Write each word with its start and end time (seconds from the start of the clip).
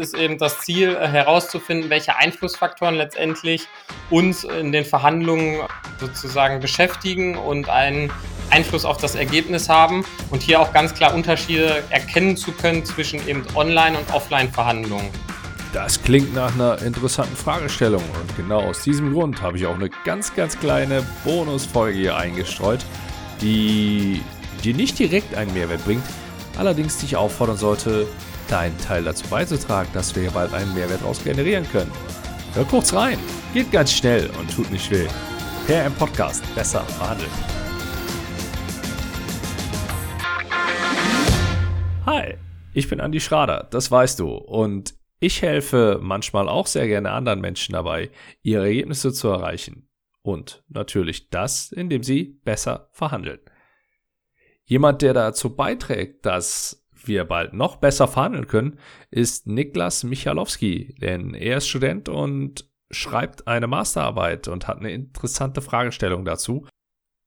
ist 0.00 0.16
eben 0.16 0.38
das 0.38 0.60
Ziel 0.60 0.96
äh, 0.96 1.06
herauszufinden, 1.06 1.90
welche 1.90 2.16
Einflussfaktoren 2.16 2.96
letztendlich 2.96 3.68
uns 4.10 4.44
in 4.44 4.72
den 4.72 4.84
Verhandlungen 4.84 5.60
sozusagen 6.00 6.60
beschäftigen 6.60 7.36
und 7.36 7.68
einen 7.68 8.10
Einfluss 8.50 8.84
auf 8.84 8.96
das 8.96 9.14
Ergebnis 9.14 9.68
haben 9.68 10.04
und 10.30 10.42
hier 10.42 10.60
auch 10.60 10.72
ganz 10.72 10.94
klar 10.94 11.14
Unterschiede 11.14 11.84
erkennen 11.90 12.36
zu 12.36 12.52
können 12.52 12.84
zwischen 12.84 13.26
eben 13.28 13.44
Online- 13.54 13.96
und 13.96 14.12
Offline-Verhandlungen. 14.12 15.10
Das 15.72 16.02
klingt 16.02 16.34
nach 16.34 16.52
einer 16.54 16.82
interessanten 16.82 17.36
Fragestellung 17.36 18.02
und 18.02 18.36
genau 18.36 18.60
aus 18.60 18.82
diesem 18.82 19.12
Grund 19.12 19.40
habe 19.40 19.56
ich 19.56 19.66
auch 19.66 19.76
eine 19.76 19.88
ganz, 20.04 20.34
ganz 20.34 20.58
kleine 20.58 21.06
Bonusfolge 21.22 21.96
hier 21.96 22.16
eingestreut, 22.16 22.80
die 23.40 24.20
dir 24.64 24.74
nicht 24.74 24.98
direkt 24.98 25.36
einen 25.36 25.54
Mehrwert 25.54 25.84
bringt, 25.84 26.02
allerdings 26.58 26.98
dich 26.98 27.16
auffordern 27.16 27.56
sollte, 27.56 28.08
deinen 28.50 28.76
Teil 28.78 29.04
dazu 29.04 29.28
beizutragen, 29.28 29.90
dass 29.92 30.14
wir 30.14 30.22
hier 30.22 30.32
bald 30.32 30.52
einen 30.52 30.74
Mehrwert 30.74 31.02
daraus 31.02 31.22
generieren 31.22 31.66
können. 31.70 31.92
Hör 32.54 32.64
kurz 32.64 32.92
rein, 32.92 33.18
geht 33.54 33.70
ganz 33.70 33.92
schnell 33.92 34.28
und 34.38 34.52
tut 34.54 34.70
nicht 34.72 34.90
weh. 34.90 35.06
Per 35.66 35.86
im 35.86 35.92
Podcast 35.94 36.42
besser 36.54 36.80
verhandeln. 36.80 37.30
Hi, 42.06 42.34
ich 42.74 42.88
bin 42.88 43.00
Andi 43.00 43.20
Schrader, 43.20 43.68
das 43.70 43.90
weißt 43.90 44.18
du, 44.18 44.34
und 44.34 44.94
ich 45.20 45.42
helfe 45.42 46.00
manchmal 46.02 46.48
auch 46.48 46.66
sehr 46.66 46.88
gerne 46.88 47.12
anderen 47.12 47.40
Menschen 47.40 47.74
dabei, 47.74 48.10
ihre 48.42 48.64
Ergebnisse 48.64 49.12
zu 49.12 49.28
erreichen. 49.28 49.88
Und 50.22 50.64
natürlich 50.68 51.30
das, 51.30 51.70
indem 51.70 52.02
sie 52.02 52.40
besser 52.42 52.88
verhandeln. 52.92 53.40
Jemand, 54.64 55.02
der 55.02 55.14
dazu 55.14 55.54
beiträgt, 55.54 56.26
dass 56.26 56.79
wir 57.06 57.24
bald 57.24 57.52
noch 57.52 57.76
besser 57.76 58.08
verhandeln 58.08 58.46
können, 58.46 58.78
ist 59.10 59.46
Niklas 59.46 60.04
Michalowski, 60.04 60.94
denn 61.00 61.34
er 61.34 61.58
ist 61.58 61.68
Student 61.68 62.08
und 62.08 62.68
schreibt 62.90 63.46
eine 63.46 63.66
Masterarbeit 63.66 64.48
und 64.48 64.66
hat 64.66 64.78
eine 64.78 64.92
interessante 64.92 65.62
Fragestellung 65.62 66.24
dazu. 66.24 66.66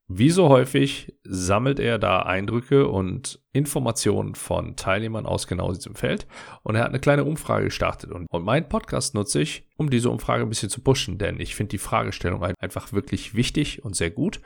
Wie 0.10 0.30
so 0.30 0.50
häufig 0.50 1.18
sammelt 1.24 1.80
er 1.80 1.98
da 1.98 2.24
Eindrücke 2.24 2.88
und 2.88 3.42
Informationen 3.54 4.36
von 4.36 4.76
Teilnehmern 4.76 5.26
aus 5.26 5.48
genau 5.48 5.72
diesem 5.72 5.96
Feld. 5.96 6.28
Und 6.62 6.76
er 6.76 6.82
hat 6.82 6.90
eine 6.90 7.00
kleine 7.00 7.24
Umfrage 7.24 7.66
gestartet. 7.66 8.12
Und, 8.12 8.28
und 8.30 8.44
meinen 8.44 8.68
Podcast 8.68 9.16
nutze 9.16 9.42
ich, 9.42 9.66
um 9.78 9.90
diese 9.90 10.10
Umfrage 10.10 10.44
ein 10.44 10.50
bisschen 10.50 10.70
zu 10.70 10.82
pushen, 10.82 11.18
denn 11.18 11.40
ich 11.40 11.56
finde 11.56 11.70
die 11.70 11.78
Fragestellung 11.78 12.44
einfach 12.44 12.92
wirklich 12.92 13.34
wichtig 13.34 13.84
und 13.86 13.96
sehr 13.96 14.12
gut. 14.12 14.42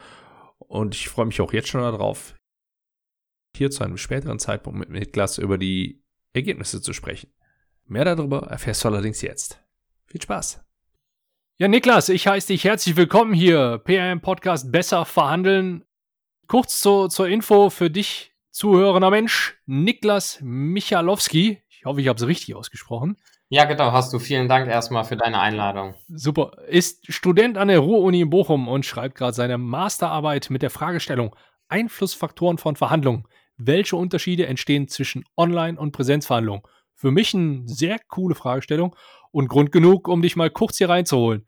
Und 0.59 0.93
ich 0.93 1.09
freue 1.09 1.25
mich 1.25 1.41
auch 1.41 1.53
jetzt 1.53 1.69
schon 1.69 1.81
darauf, 1.81 2.35
hier 3.57 3.71
zu 3.71 3.83
einem 3.83 3.97
späteren 3.97 4.39
Zeitpunkt 4.39 4.79
mit 4.79 4.89
Niklas 4.89 5.37
über 5.37 5.57
die 5.57 6.03
Ergebnisse 6.33 6.81
zu 6.81 6.93
sprechen. 6.93 7.31
Mehr 7.85 8.05
darüber 8.05 8.47
erfährst 8.47 8.83
du 8.83 8.89
allerdings 8.89 9.21
jetzt. 9.21 9.61
Viel 10.05 10.21
Spaß! 10.21 10.63
Ja, 11.57 11.67
Niklas, 11.67 12.09
ich 12.09 12.27
heiße 12.27 12.47
dich 12.47 12.63
herzlich 12.65 12.95
willkommen 12.95 13.33
hier. 13.33 13.81
PRM 13.83 14.21
Podcast 14.21 14.71
Besser 14.71 15.05
verhandeln. 15.05 15.83
Kurz 16.47 16.81
zu, 16.81 17.07
zur 17.07 17.27
Info 17.27 17.71
für 17.71 17.89
dich, 17.89 18.35
zuhörender 18.51 19.09
Mensch. 19.09 19.57
Niklas 19.65 20.39
Michalowski. 20.41 21.63
Ich 21.67 21.85
hoffe, 21.85 21.99
ich 21.99 22.07
habe 22.07 22.17
es 22.17 22.27
richtig 22.27 22.55
ausgesprochen. 22.55 23.17
Ja, 23.49 23.65
genau, 23.65 23.91
hast 23.91 24.13
du. 24.13 24.19
Vielen 24.19 24.47
Dank 24.47 24.67
erstmal 24.67 25.03
für 25.03 25.15
deine 25.15 25.39
Einladung. 25.39 25.95
Super. 26.09 26.51
Ist 26.67 27.11
Student 27.11 27.57
an 27.57 27.69
der 27.69 27.79
Ruhr-Uni 27.79 28.21
in 28.21 28.29
Bochum 28.29 28.67
und 28.67 28.85
schreibt 28.85 29.15
gerade 29.15 29.33
seine 29.33 29.57
Masterarbeit 29.57 30.49
mit 30.49 30.61
der 30.61 30.69
Fragestellung 30.69 31.35
Einflussfaktoren 31.69 32.57
von 32.57 32.75
Verhandlungen. 32.75 33.25
Welche 33.57 33.95
Unterschiede 33.95 34.45
entstehen 34.45 34.87
zwischen 34.87 35.23
Online- 35.35 35.79
und 35.79 35.91
Präsenzverhandlungen? 35.91 36.61
Für 36.95 37.11
mich 37.11 37.33
eine 37.33 37.63
sehr 37.65 37.97
coole 38.07 38.35
Fragestellung 38.35 38.95
und 39.31 39.47
Grund 39.47 39.71
genug, 39.71 40.07
um 40.07 40.21
dich 40.21 40.35
mal 40.35 40.49
kurz 40.49 40.77
hier 40.77 40.89
reinzuholen. 40.89 41.47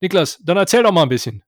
Niklas, 0.00 0.40
dann 0.44 0.56
erzähl 0.56 0.82
doch 0.82 0.92
mal 0.92 1.02
ein 1.02 1.08
bisschen. 1.08 1.42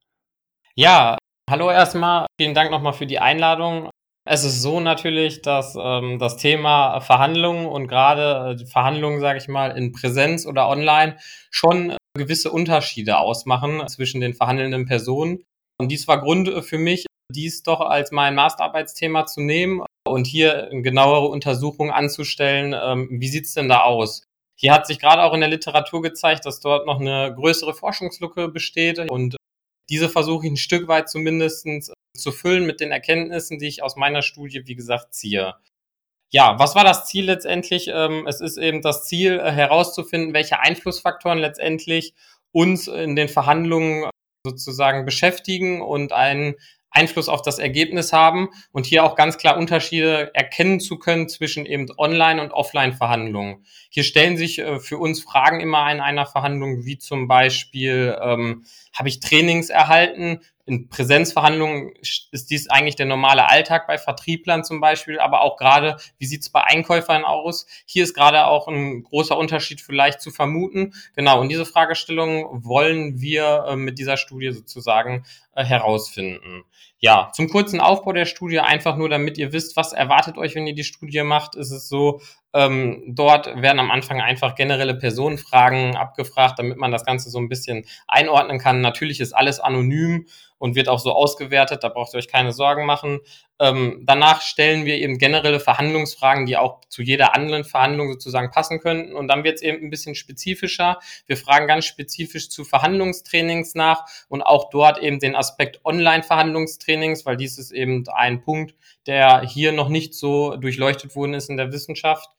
Ja, 0.75 1.17
hallo 1.49 1.71
erstmal. 1.71 2.27
Vielen 2.41 2.55
Dank 2.55 2.71
nochmal 2.71 2.93
für 2.93 3.07
die 3.07 3.19
Einladung. 3.19 3.91
Es 4.25 4.45
ist 4.45 4.63
so 4.63 4.79
natürlich, 4.81 5.43
dass 5.43 5.77
ähm, 5.81 6.19
das 6.19 6.37
Thema 6.37 7.01
Verhandlungen 7.01 7.67
und 7.67 7.89
gerade 7.89 8.57
äh, 8.61 8.67
Verhandlungen, 8.67 9.21
sage 9.21 9.39
ich 9.39 9.49
mal, 9.49 9.77
in 9.77 9.93
Präsenz 9.93 10.47
oder 10.47 10.69
online 10.69 11.17
schon 11.51 11.91
äh, 11.91 11.97
gewisse 12.17 12.53
Unterschiede 12.53 13.19
ausmachen 13.19 13.87
zwischen 13.89 14.21
den 14.21 14.35
verhandelnden 14.35 14.87
Personen. 14.87 15.45
Und 15.79 15.91
dies 15.91 16.07
war 16.07 16.21
Grund 16.21 16.49
für 16.65 16.79
mich, 16.79 17.07
dies 17.33 17.63
doch 17.63 17.81
als 17.81 18.13
mein 18.13 18.35
Masterarbeitsthema 18.35 19.27
zu 19.27 19.41
nehmen 19.41 19.83
und 20.07 20.27
hier 20.27 20.69
eine 20.71 20.83
genauere 20.83 21.29
Untersuchung 21.29 21.91
anzustellen. 21.91 22.75
Ähm, 22.81 23.09
wie 23.21 23.29
sieht's 23.29 23.55
denn 23.55 23.69
da 23.69 23.83
aus? 23.83 24.25
Hier 24.59 24.73
hat 24.73 24.87
sich 24.87 24.99
gerade 24.99 25.23
auch 25.23 25.35
in 25.35 25.41
der 25.41 25.49
Literatur 25.49 26.03
gezeigt, 26.03 26.47
dass 26.47 26.61
dort 26.61 26.87
noch 26.87 27.01
eine 27.01 27.35
größere 27.35 27.75
Forschungslücke 27.75 28.49
besteht 28.49 28.99
und 29.11 29.37
diese 29.91 30.09
versuche 30.09 30.47
ich 30.47 30.53
ein 30.53 30.57
Stück 30.57 30.89
weit 30.89 31.11
zumindest 31.11 31.67
zu 32.17 32.33
füllen 32.33 32.67
mit 32.67 32.81
den 32.81 32.93
Erkenntnissen, 32.93 33.59
die 33.59 33.67
ich 33.67 33.83
aus 33.83 33.97
meiner 33.97 34.23
Studie, 34.23 34.63
wie 34.67 34.77
gesagt, 34.77 35.15
ziehe. 35.15 35.55
Ja, 36.31 36.59
was 36.59 36.75
war 36.75 36.85
das 36.85 37.07
Ziel 37.07 37.27
letztendlich? 37.27 37.91
Ähm, 37.93 38.27
es 38.27 38.41
ist 38.41 38.57
eben 38.57 38.81
das 38.81 39.05
Ziel 39.05 39.39
äh, 39.39 39.51
herauszufinden, 39.51 40.33
welche 40.33 40.61
Einflussfaktoren 40.61 41.39
letztendlich 41.39 42.15
uns 42.53 42.89
in 42.89 43.17
den 43.17 43.29
Verhandlungen 43.29 44.09
sozusagen 44.47 45.05
beschäftigen 45.05 45.83
und 45.83 46.13
einen 46.13 46.55
Einfluss 46.93 47.29
auf 47.29 47.43
das 47.43 47.59
Ergebnis 47.59 48.13
haben 48.13 48.49
und 48.71 48.87
hier 48.87 49.05
auch 49.05 49.17
ganz 49.17 49.39
klar 49.39 49.57
Unterschiede 49.57 50.31
erkennen 50.35 50.81
zu 50.81 50.99
können 50.99 51.29
zwischen 51.29 51.67
eben 51.67 51.89
Online- 51.97 52.41
und 52.41 52.53
Offline-Verhandlungen. 52.53 53.65
Hier 53.91 54.05
stellen 54.05 54.37
sich 54.37 54.59
äh, 54.59 54.79
für 54.79 54.99
uns 54.99 55.23
Fragen 55.23 55.61
immer 55.61 55.91
in 55.91 56.01
einer 56.01 56.27
Verhandlung, 56.27 56.85
wie 56.85 56.99
zum 56.99 57.29
Beispiel, 57.29 58.17
ähm, 58.23 58.65
habe 58.93 59.09
ich 59.09 59.21
Trainings 59.21 59.71
erhalten? 59.71 60.41
In 60.65 60.89
Präsenzverhandlungen 60.89 61.93
ist 62.01 62.51
dies 62.51 62.71
eigentlich 62.71 62.95
der 62.95 63.07
normale 63.07 63.49
Alltag 63.49 63.89
bei 63.89 63.99
Vertrieblern 63.99 64.63
zum 64.63 64.81
Beispiel, 64.81 65.19
aber 65.19 65.41
auch 65.43 65.57
gerade, 65.57 65.97
wie 66.19 66.27
sieht 66.27 66.43
es 66.43 66.51
bei 66.51 66.63
Einkäufern 66.63 67.25
aus? 67.25 67.67
Hier 67.85 68.05
ist 68.05 68.15
gerade 68.15 68.47
auch 68.47 68.69
ein 68.69 69.03
großer 69.03 69.37
Unterschied 69.37 69.81
vielleicht 69.81 70.21
zu 70.21 70.31
vermuten. 70.31 70.95
Genau, 71.17 71.41
und 71.41 71.49
diese 71.49 71.67
Fragestellung 71.67 72.65
wollen 72.65 73.21
wir 73.21 73.65
äh, 73.71 73.77
mit 73.77 73.99
dieser 73.99 74.17
Studie 74.17 74.53
sozusagen 74.53 75.25
äh, 75.55 75.65
herausfinden. 75.65 76.65
Ja, 76.99 77.31
zum 77.35 77.49
kurzen 77.49 77.81
Aufbau 77.81 78.13
der 78.13 78.27
Studie, 78.27 78.61
einfach 78.61 78.97
nur 78.97 79.09
damit 79.09 79.37
ihr 79.37 79.53
wisst, 79.53 79.77
was 79.77 79.93
erwartet 79.93 80.39
euch, 80.39 80.55
wenn 80.55 80.67
ihr 80.67 80.75
die 80.75 80.85
Studie 80.85 81.23
macht, 81.23 81.57
ist 81.57 81.71
es 81.71 81.89
so, 81.89 82.21
ähm, 82.55 83.03
dort 83.09 83.47
werden 83.61 83.81
am 83.81 83.91
Anfang 83.91 84.21
einfach 84.21 84.55
generelle 84.55 84.95
Personenfragen 84.95 85.97
abgefragt, 85.97 86.59
damit 86.59 86.77
man 86.77 86.93
das 86.93 87.05
Ganze 87.05 87.31
so 87.31 87.39
ein 87.39 87.49
bisschen 87.49 87.87
einordnen 88.07 88.59
kann. 88.59 88.83
Natürlich 88.83 89.21
ist 89.21 89.33
alles 89.33 89.59
anonym 89.59 90.27
und 90.59 90.77
wird 90.77 90.89
auch 90.89 91.01
so 91.01 91.13
ausgewertet, 91.13 91.83
da 91.83 91.89
braucht 91.89 92.15
ihr 92.15 92.19
euch 92.19 92.29
keine 92.29 92.53
Sorgen 92.53 92.87
machen. 92.87 93.19
Ähm, 93.59 94.03
danach 94.05 94.43
stellen 94.43 94.85
wir 94.85 94.97
eben 94.97 95.19
generelle 95.19 95.59
Verhandlungsfragen, 95.59 96.47
die 96.47 96.57
auch 96.57 96.81
zu 96.89 97.03
jeder 97.03 97.35
anderen 97.35 97.65
Verhandlung 97.65 98.13
sozusagen 98.13 98.51
passen 98.51 98.79
könnten. 98.79 99.15
Und 99.15 99.27
dann 99.29 99.43
wird 99.43 99.57
es 99.57 99.63
eben 99.63 99.83
ein 99.83 99.91
bisschen 99.91 100.15
spezifischer. 100.15 101.01
Wir 101.27 101.37
fragen 101.37 101.67
ganz 101.67 101.87
spezifisch 101.87 102.49
zu 102.49 102.65
Verhandlungstrainings 102.65 103.75
nach 103.75 104.05
und 104.29 104.43
auch 104.43 104.71
dort 104.71 104.99
eben 104.99 105.19
den 105.19 105.35
Aspekt 105.43 105.81
Online-Verhandlungstrainings, 105.85 107.27
weil 107.27 107.37
dies 107.37 107.59
ist 107.59 107.73
eben 107.73 108.05
ein 108.15 108.43
Punkt, 108.43 108.75
der 109.07 109.43
hier 109.43 109.73
noch 109.73 109.89
nicht 109.89 110.15
so 110.15 110.57
durchleuchtet 110.57 111.17
worden 111.17 111.35
ist 111.35 111.51
in 111.51 111.57
der 111.57 111.73
Wissenschaft. 111.73 112.31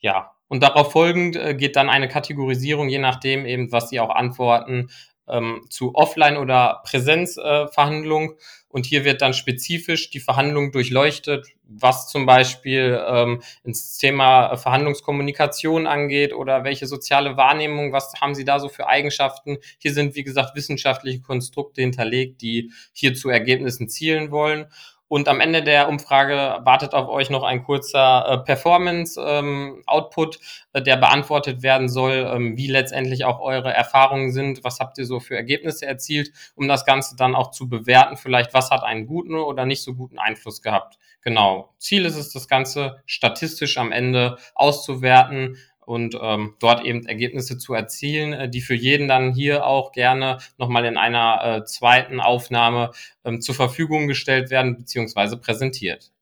Ja, 0.00 0.32
und 0.48 0.62
darauf 0.62 0.92
folgend 0.92 1.36
äh, 1.36 1.54
geht 1.54 1.76
dann 1.76 1.88
eine 1.88 2.08
Kategorisierung, 2.08 2.88
je 2.88 2.98
nachdem 2.98 3.46
eben, 3.46 3.72
was 3.72 3.88
Sie 3.88 4.00
auch 4.00 4.10
antworten, 4.10 4.90
ähm, 5.30 5.66
zu 5.68 5.94
Offline- 5.94 6.36
oder 6.36 6.82
Präsenzverhandlung. 6.84 8.32
Äh, 8.32 8.36
und 8.68 8.86
hier 8.86 9.04
wird 9.04 9.20
dann 9.20 9.34
spezifisch 9.34 10.10
die 10.10 10.20
Verhandlung 10.20 10.70
durchleuchtet, 10.70 11.48
was 11.64 12.08
zum 12.08 12.24
Beispiel 12.24 13.02
ähm, 13.04 13.42
ins 13.64 13.98
Thema 13.98 14.56
Verhandlungskommunikation 14.56 15.88
angeht 15.88 16.32
oder 16.32 16.62
welche 16.62 16.86
soziale 16.86 17.36
Wahrnehmung, 17.36 17.92
was 17.92 18.12
haben 18.20 18.36
Sie 18.36 18.44
da 18.44 18.60
so 18.60 18.68
für 18.68 18.86
Eigenschaften. 18.86 19.58
Hier 19.78 19.92
sind, 19.92 20.14
wie 20.14 20.22
gesagt, 20.22 20.54
wissenschaftliche 20.54 21.20
Konstrukte 21.20 21.80
hinterlegt, 21.80 22.42
die 22.42 22.70
hier 22.92 23.14
zu 23.14 23.28
Ergebnissen 23.28 23.88
zielen 23.88 24.30
wollen. 24.30 24.66
Und 25.10 25.26
am 25.26 25.40
Ende 25.40 25.64
der 25.64 25.88
Umfrage 25.88 26.60
wartet 26.62 26.94
auf 26.94 27.08
euch 27.08 27.30
noch 27.30 27.42
ein 27.42 27.64
kurzer 27.64 28.26
äh, 28.28 28.38
Performance-Output, 28.44 30.36
ähm, 30.36 30.42
äh, 30.72 30.80
der 30.82 30.96
beantwortet 30.98 31.64
werden 31.64 31.88
soll, 31.88 32.30
ähm, 32.32 32.56
wie 32.56 32.68
letztendlich 32.68 33.24
auch 33.24 33.40
eure 33.40 33.74
Erfahrungen 33.74 34.30
sind, 34.30 34.62
was 34.62 34.78
habt 34.78 34.98
ihr 34.98 35.06
so 35.06 35.18
für 35.18 35.34
Ergebnisse 35.34 35.84
erzielt, 35.84 36.30
um 36.54 36.68
das 36.68 36.84
Ganze 36.84 37.16
dann 37.16 37.34
auch 37.34 37.50
zu 37.50 37.68
bewerten, 37.68 38.16
vielleicht 38.16 38.54
was 38.54 38.70
hat 38.70 38.84
einen 38.84 39.08
guten 39.08 39.34
oder 39.34 39.66
nicht 39.66 39.82
so 39.82 39.96
guten 39.96 40.20
Einfluss 40.20 40.62
gehabt. 40.62 40.96
Genau. 41.22 41.74
Ziel 41.76 42.04
ist 42.04 42.16
es, 42.16 42.32
das 42.32 42.46
Ganze 42.46 43.02
statistisch 43.04 43.78
am 43.78 43.90
Ende 43.90 44.38
auszuwerten, 44.54 45.56
und 45.90 46.16
ähm, 46.22 46.54
dort 46.60 46.84
eben 46.84 47.04
Ergebnisse 47.04 47.58
zu 47.58 47.74
erzielen, 47.74 48.32
äh, 48.32 48.48
die 48.48 48.60
für 48.60 48.76
jeden 48.76 49.08
dann 49.08 49.34
hier 49.34 49.66
auch 49.66 49.90
gerne 49.90 50.38
nochmal 50.56 50.84
in 50.84 50.96
einer 50.96 51.42
äh, 51.42 51.64
zweiten 51.64 52.20
Aufnahme 52.20 52.92
ähm, 53.24 53.40
zur 53.40 53.56
Verfügung 53.56 54.06
gestellt 54.06 54.50
werden 54.50 54.76
beziehungsweise 54.76 55.36
präsentiert. 55.36 56.12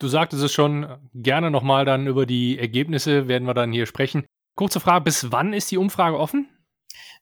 Du 0.00 0.08
sagtest 0.08 0.42
es 0.42 0.52
schon, 0.52 0.98
gerne 1.14 1.52
nochmal 1.52 1.84
dann 1.84 2.08
über 2.08 2.26
die 2.26 2.58
Ergebnisse 2.58 3.28
werden 3.28 3.46
wir 3.46 3.54
dann 3.54 3.72
hier 3.72 3.86
sprechen. 3.86 4.26
kurze 4.56 4.80
Frage, 4.80 5.04
bis 5.04 5.30
wann 5.30 5.52
ist 5.52 5.70
die 5.70 5.78
Umfrage 5.78 6.18
offen? 6.18 6.48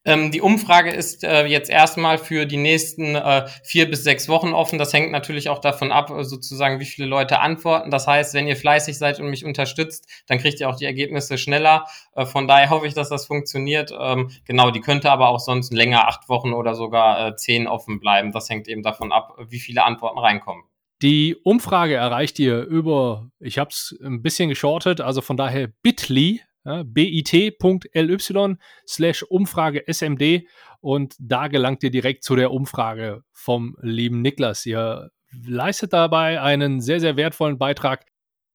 Ähm, 0.06 0.30
die 0.30 0.40
Umfrage 0.40 0.90
ist 0.90 1.24
äh, 1.24 1.46
jetzt 1.46 1.68
erstmal 1.68 2.16
für 2.16 2.46
die 2.46 2.56
nächsten 2.56 3.16
äh, 3.16 3.48
vier 3.64 3.90
bis 3.90 4.04
sechs 4.04 4.28
Wochen 4.28 4.52
offen. 4.52 4.78
Das 4.78 4.92
hängt 4.92 5.10
natürlich 5.10 5.48
auch 5.48 5.58
davon 5.58 5.90
ab, 5.90 6.10
äh, 6.10 6.22
sozusagen, 6.22 6.78
wie 6.78 6.84
viele 6.84 7.08
Leute 7.08 7.40
antworten. 7.40 7.90
Das 7.90 8.06
heißt, 8.06 8.32
wenn 8.32 8.46
ihr 8.46 8.56
fleißig 8.56 8.96
seid 8.96 9.18
und 9.18 9.28
mich 9.28 9.44
unterstützt, 9.44 10.08
dann 10.28 10.38
kriegt 10.38 10.60
ihr 10.60 10.70
auch 10.70 10.76
die 10.76 10.84
Ergebnisse 10.84 11.38
schneller. 11.38 11.86
Äh, 12.14 12.24
von 12.24 12.46
daher 12.46 12.70
hoffe 12.70 12.86
ich, 12.86 12.94
dass 12.94 13.08
das 13.08 13.26
funktioniert. 13.26 13.92
Ähm, 13.98 14.30
genau, 14.44 14.70
die 14.70 14.80
könnte 14.80 15.10
aber 15.10 15.28
auch 15.28 15.40
sonst 15.40 15.72
länger, 15.72 16.06
acht 16.06 16.28
Wochen 16.28 16.52
oder 16.52 16.76
sogar 16.76 17.26
äh, 17.26 17.36
zehn 17.36 17.66
offen 17.66 17.98
bleiben. 17.98 18.30
Das 18.30 18.48
hängt 18.48 18.68
eben 18.68 18.84
davon 18.84 19.10
ab, 19.10 19.36
wie 19.48 19.58
viele 19.58 19.82
Antworten 19.82 20.18
reinkommen. 20.20 20.62
Die 21.02 21.36
Umfrage 21.42 21.94
erreicht 21.94 22.38
ihr 22.38 22.62
über, 22.62 23.28
ich 23.38 23.58
habe 23.58 23.70
es 23.70 23.94
ein 24.02 24.22
bisschen 24.22 24.48
geschortet, 24.48 25.00
also 25.00 25.20
von 25.20 25.36
daher 25.36 25.68
bit.ly, 25.82 26.40
ja, 26.66 26.82
bit.ly 26.82 28.56
slash 28.86 29.22
Umfrage 29.22 29.84
SMD 29.86 30.46
und 30.80 31.14
da 31.18 31.48
gelangt 31.48 31.82
ihr 31.84 31.90
direkt 31.90 32.24
zu 32.24 32.36
der 32.36 32.50
Umfrage 32.50 33.22
vom 33.32 33.76
lieben 33.80 34.20
Niklas. 34.20 34.66
Ihr 34.66 35.10
leistet 35.44 35.92
dabei 35.92 36.40
einen 36.40 36.80
sehr, 36.80 37.00
sehr 37.00 37.16
wertvollen 37.16 37.58
Beitrag 37.58 38.04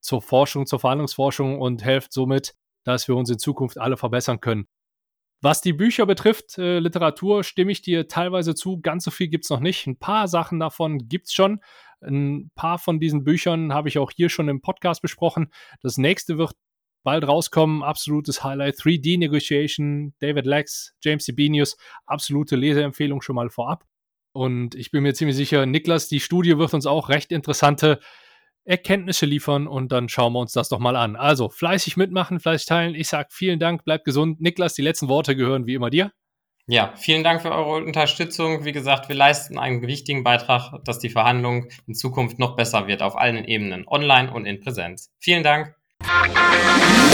zur 0.01 0.21
Forschung, 0.21 0.65
zur 0.65 0.79
Verhandlungsforschung 0.79 1.59
und 1.59 1.83
helft 1.83 2.11
somit, 2.11 2.53
dass 2.83 3.07
wir 3.07 3.15
uns 3.15 3.29
in 3.29 3.39
Zukunft 3.39 3.77
alle 3.77 3.97
verbessern 3.97 4.41
können. 4.41 4.67
Was 5.43 5.61
die 5.61 5.73
Bücher 5.73 6.05
betrifft, 6.05 6.57
äh, 6.57 6.79
Literatur, 6.79 7.43
stimme 7.43 7.71
ich 7.71 7.81
dir 7.81 8.07
teilweise 8.07 8.53
zu. 8.53 8.79
Ganz 8.79 9.05
so 9.05 9.11
viel 9.11 9.27
gibt 9.27 9.45
es 9.45 9.49
noch 9.49 9.59
nicht. 9.59 9.87
Ein 9.87 9.97
paar 9.97 10.27
Sachen 10.27 10.59
davon 10.59 11.07
gibt 11.07 11.27
es 11.27 11.33
schon. 11.33 11.61
Ein 12.01 12.51
paar 12.55 12.77
von 12.77 12.99
diesen 12.99 13.23
Büchern 13.23 13.73
habe 13.73 13.89
ich 13.89 13.97
auch 13.97 14.11
hier 14.11 14.29
schon 14.29 14.49
im 14.49 14.61
Podcast 14.61 15.01
besprochen. 15.01 15.51
Das 15.81 15.97
nächste 15.97 16.37
wird 16.37 16.53
bald 17.03 17.27
rauskommen. 17.27 17.83
Absolutes 17.83 18.43
Highlight. 18.43 18.75
3D 18.75 19.17
Negotiation, 19.17 20.13
David 20.19 20.45
Lex, 20.45 20.93
James 21.01 21.25
Sebenius. 21.25 21.77
Absolute 22.05 22.55
Leseempfehlung 22.55 23.21
schon 23.21 23.35
mal 23.35 23.49
vorab. 23.49 23.85
Und 24.33 24.75
ich 24.75 24.91
bin 24.91 25.03
mir 25.03 25.13
ziemlich 25.13 25.35
sicher, 25.35 25.65
Niklas, 25.65 26.07
die 26.07 26.19
Studie 26.19 26.57
wird 26.57 26.73
uns 26.73 26.85
auch 26.85 27.09
recht 27.09 27.31
interessante 27.31 27.99
Erkenntnisse 28.63 29.25
liefern 29.25 29.67
und 29.67 29.91
dann 29.91 30.07
schauen 30.07 30.33
wir 30.33 30.39
uns 30.39 30.53
das 30.53 30.69
doch 30.69 30.79
mal 30.79 30.95
an. 30.95 31.15
Also 31.15 31.49
fleißig 31.49 31.97
mitmachen, 31.97 32.39
fleißig 32.39 32.67
teilen. 32.67 32.95
Ich 32.95 33.07
sage 33.07 33.29
vielen 33.31 33.59
Dank, 33.59 33.83
bleibt 33.83 34.05
gesund. 34.05 34.39
Niklas, 34.39 34.75
die 34.75 34.83
letzten 34.83 35.09
Worte 35.09 35.35
gehören 35.35 35.65
wie 35.65 35.73
immer 35.73 35.89
dir. 35.89 36.11
Ja, 36.67 36.93
vielen 36.95 37.23
Dank 37.23 37.41
für 37.41 37.51
eure 37.51 37.83
Unterstützung. 37.83 38.63
Wie 38.63 38.71
gesagt, 38.71 39.09
wir 39.09 39.15
leisten 39.15 39.57
einen 39.57 39.81
wichtigen 39.81 40.23
Beitrag, 40.23 40.83
dass 40.85 40.99
die 40.99 41.09
Verhandlung 41.09 41.67
in 41.87 41.95
Zukunft 41.95 42.37
noch 42.39 42.55
besser 42.55 42.87
wird 42.87 43.01
auf 43.01 43.17
allen 43.17 43.43
Ebenen, 43.45 43.87
online 43.87 44.31
und 44.31 44.45
in 44.45 44.59
Präsenz. 44.59 45.11
Vielen 45.19 45.43
Dank. 45.43 45.75
Thank 46.03 47.05
you. 47.05 47.10